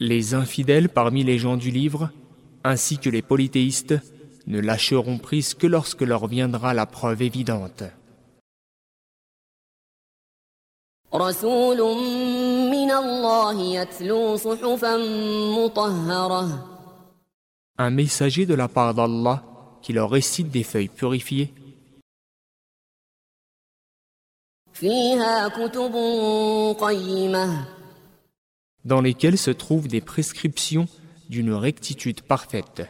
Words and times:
Les 0.00 0.32
infidèles 0.32 0.88
parmi 0.88 1.24
les 1.24 1.38
gens 1.38 1.58
du 1.58 1.70
livre, 1.70 2.10
ainsi 2.64 2.96
que 2.96 3.10
les 3.10 3.20
polythéistes, 3.20 3.96
ne 4.46 4.58
lâcheront 4.58 5.18
prise 5.18 5.52
que 5.52 5.66
lorsque 5.66 6.00
leur 6.00 6.26
viendra 6.26 6.72
la 6.72 6.86
preuve 6.86 7.20
évidente. 7.20 7.82
Un 17.78 17.90
messager 17.90 18.46
de 18.46 18.54
la 18.54 18.68
part 18.68 18.94
d'Allah 18.94 19.42
qui 19.82 19.92
leur 19.92 20.08
récite 20.10 20.50
des 20.50 20.62
feuilles 20.62 20.88
purifiées 20.88 21.52
dans 28.89 29.01
lesquelles 29.01 29.37
se 29.37 29.51
trouvent 29.51 29.87
des 29.87 30.01
prescriptions 30.01 30.87
d'une 31.29 31.53
rectitude 31.53 32.21
parfaite. 32.21 32.87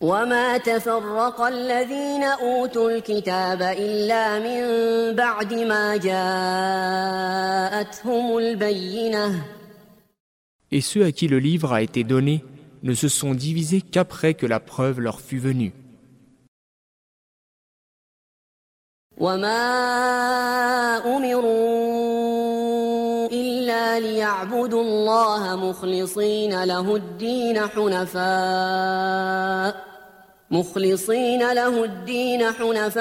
وما 0.00 0.58
تفرق 0.58 1.40
الذين 1.40 2.22
أوتوا 2.22 2.90
الكتاب 2.90 3.62
إلا 3.62 4.38
من 4.38 4.62
بعد 5.16 5.54
ما 5.54 5.96
جاءتهم 5.96 7.18
البينة 8.38 9.44
Et 10.70 10.80
ceux 10.82 11.04
à 11.04 11.12
qui 11.12 11.26
le 11.28 11.38
livre 11.38 11.72
a 11.72 11.82
été 11.82 12.04
donné 12.04 12.44
ne 12.82 12.94
se 12.94 13.08
sont 13.08 13.34
divisés 13.34 13.80
qu'après 13.80 14.34
que 14.34 14.46
la 14.46 14.60
preuve 14.60 15.00
leur 15.00 15.20
fut 15.20 15.38
venue. 15.38 15.72
وما 19.18 19.58
أمروا 21.16 21.71
إلا 23.92 24.00
ليعبدوا 24.00 24.82
الله 24.82 25.56
مخلصين 25.56 26.64
له 26.64 26.96
الدين 26.96 27.60
حنفاء 27.60 28.94
مخلصين 30.50 31.52
له 31.52 31.84
الدين 31.84 32.42
حنفاء 32.52 32.98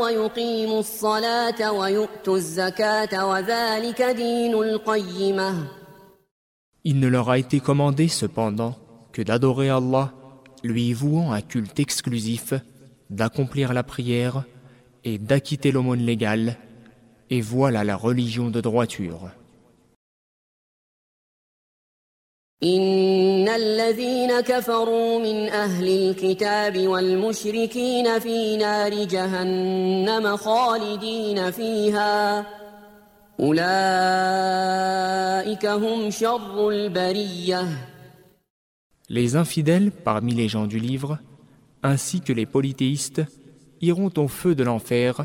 ويقيموا 0.00 0.80
الصلاة 0.80 1.72
ويؤتوا 1.72 2.36
الزكاة 2.36 3.26
وذلك 3.26 4.02
دين 4.02 4.54
القيمة 4.54 5.54
Il 6.84 6.98
ne 7.00 7.08
leur 7.08 7.30
a 7.30 7.38
été 7.38 7.60
commandé 7.60 8.08
cependant 8.08 8.74
que 9.12 9.22
d'adorer 9.22 9.68
Allah, 9.68 10.12
lui 10.64 10.92
vouant 10.92 11.30
un 11.32 11.42
culte 11.42 11.78
exclusif, 11.78 12.54
d'accomplir 13.10 13.72
la 13.72 13.84
prière 13.84 14.42
et 15.04 15.18
d'acquitter 15.18 15.70
l'aumône 15.70 16.00
légale, 16.00 16.56
et 17.32 17.40
voilà 17.40 17.84
la 17.84 17.96
religion 17.96 18.50
de 18.50 18.60
droiture. 18.60 19.30
إن 22.62 23.48
الذين 23.48 24.40
كفروا 24.40 25.18
من 25.18 25.48
أهل 25.48 25.88
الكتاب 25.88 26.78
والمشركين 26.78 28.18
في 28.18 28.56
نار 28.56 29.04
جهنم 29.04 30.36
خالدين 30.36 31.50
فيها 31.50 32.46
أولئك 33.40 33.66
هم 35.66 36.10
شر 36.10 36.68
البرية 36.68 37.64
Les 39.10 39.36
infidèles 39.36 39.90
parmi 39.90 40.34
les 40.34 40.48
gens 40.48 40.66
du 40.66 40.78
livre, 40.80 41.18
ainsi 41.82 42.20
que 42.20 42.32
les 42.32 42.44
polythéistes, 42.44 43.22
iront 43.80 44.12
au 44.18 44.28
feu 44.28 44.54
de 44.54 44.64
l'enfer 44.64 45.24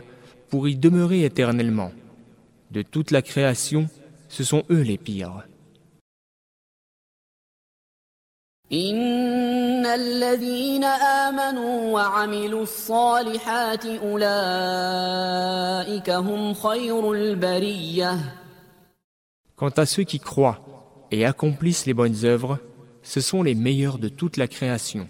pour 0.50 0.68
y 0.68 0.76
demeurer 0.76 1.24
éternellement. 1.24 1.92
De 2.72 2.82
toute 2.82 3.12
la 3.12 3.22
création, 3.22 3.88
ce 4.30 4.44
sont 4.44 4.64
eux 4.70 4.82
les 4.82 4.98
pires. 4.98 5.44
إن 8.72 9.86
الذين 9.86 10.84
آمنوا 10.84 11.94
وعملوا 11.94 12.64
الصالحات 12.64 13.86
أولئك 13.86 14.20
هم 16.10 16.54
خير 16.54 17.12
البرية 17.12 18.20
Quant 19.56 19.78
à 19.78 19.86
ceux 19.86 20.04
qui 20.04 20.20
croient 20.20 20.60
et 21.12 21.26
accomplissent 21.26 21.86
les 21.86 21.94
bonnes 21.94 22.26
œuvres, 22.26 22.58
ce 23.04 23.22
sont 23.22 23.44
les 23.44 23.54
meilleurs 23.54 24.00
de 24.00 24.10
toute 24.10 24.38
la 24.38 24.48
création. 24.48 25.08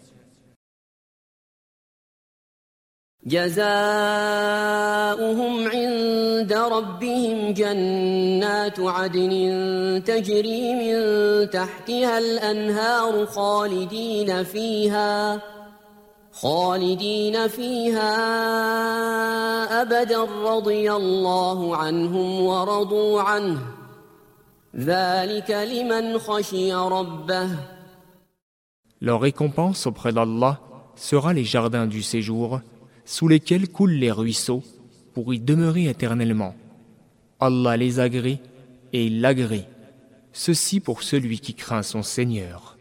جزاؤهم 5.09 5.69
عند 5.69 6.53
ربهم 6.53 7.53
جنات 7.53 8.81
عدن 8.81 9.33
تجري 10.07 10.75
من 10.75 11.51
تحتها 11.51 12.19
الأنهار 12.19 13.27
خالدين 13.27 14.45
فيها 14.45 15.43
خالدين 16.33 17.49
فيها 17.49 18.13
أبدا 19.83 20.25
رضي 20.25 20.93
الله 20.93 21.77
عنهم 21.77 22.41
ورضوا 22.41 23.23
عنه 23.23 23.59
ذلك 24.77 25.51
لمن 25.51 26.19
خشي 26.19 26.75
ربه 26.75 27.49
Leur 29.01 29.21
récompense 29.21 29.87
auprès 29.87 30.13
d'Allah 30.13 30.59
sera 30.97 31.33
les 31.33 31.45
jardins 31.45 31.87
du 31.87 32.03
séjour, 32.03 32.61
sous 33.05 33.29
lesquels 33.29 33.69
coulent 33.69 33.93
les 33.93 34.11
ruisseaux, 34.11 34.65
pour 35.19 35.35
y 35.35 35.41
demeurer 35.41 35.87
éternellement. 35.87 36.55
Allah 37.41 37.77
les 37.77 37.99
agrée 37.99 38.39
et 38.93 39.07
il 39.07 39.21
l'agrée. 39.21 39.65
Ceci 40.33 40.79
pour 40.79 41.03
celui 41.03 41.41
qui 41.41 41.55
craint 41.55 41.83
son 41.83 42.05
Seigneur. 42.05 42.78